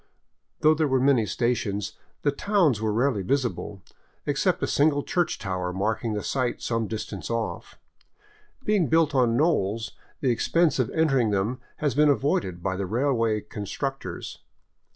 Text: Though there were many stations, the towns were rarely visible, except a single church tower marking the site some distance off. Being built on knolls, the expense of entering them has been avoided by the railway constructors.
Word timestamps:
Though 0.61 0.73
there 0.73 0.87
were 0.87 0.99
many 0.99 1.27
stations, 1.27 1.93
the 2.23 2.31
towns 2.31 2.81
were 2.81 2.91
rarely 2.91 3.21
visible, 3.21 3.83
except 4.25 4.63
a 4.63 4.65
single 4.65 5.03
church 5.03 5.37
tower 5.37 5.71
marking 5.71 6.13
the 6.13 6.23
site 6.23 6.59
some 6.59 6.87
distance 6.87 7.29
off. 7.29 7.77
Being 8.63 8.87
built 8.87 9.13
on 9.13 9.37
knolls, 9.37 9.91
the 10.19 10.31
expense 10.31 10.79
of 10.79 10.89
entering 10.89 11.29
them 11.29 11.61
has 11.77 11.93
been 11.93 12.09
avoided 12.09 12.63
by 12.63 12.77
the 12.77 12.87
railway 12.87 13.41
constructors. 13.41 14.39